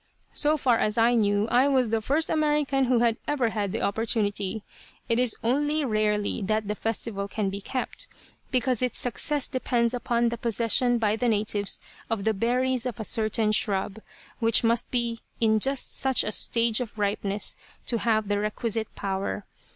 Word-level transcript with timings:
So 0.33 0.57
far 0.57 0.79
as 0.79 0.97
I 0.97 1.13
knew 1.13 1.47
I 1.51 1.67
was 1.67 1.91
the 1.91 2.01
first 2.01 2.31
American 2.31 2.85
who 2.85 3.01
had 3.01 3.17
ever 3.27 3.49
had 3.49 3.71
the 3.71 3.83
opportunity. 3.83 4.63
It 5.07 5.19
is 5.19 5.35
only 5.43 5.85
rarely 5.85 6.41
that 6.41 6.67
the 6.67 6.73
festival 6.73 7.27
can 7.27 7.51
be 7.51 7.61
kept, 7.61 8.07
because 8.49 8.81
its 8.81 8.97
success 8.97 9.47
depends 9.47 9.93
upon 9.93 10.29
the 10.29 10.39
possession 10.39 10.97
by 10.97 11.17
the 11.17 11.27
natives 11.27 11.79
of 12.09 12.23
the 12.23 12.33
berries 12.33 12.87
of 12.87 12.99
a 12.99 13.03
certain 13.05 13.51
shrub, 13.51 13.99
which 14.39 14.63
must 14.63 14.89
be 14.89 15.19
in 15.39 15.59
just 15.59 15.95
such 15.95 16.23
a 16.23 16.31
stage 16.31 16.79
of 16.79 16.97
ripeness 16.97 17.55
to 17.85 17.99
have 17.99 18.27
the 18.27 18.39
requisite 18.39 18.87
power. 18.95 19.45